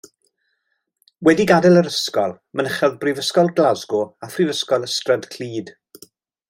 [1.27, 5.75] Wedi gadael yr ysgol mynychodd Brifysgol Glasgow a Phrifysgol Ystrad Clud.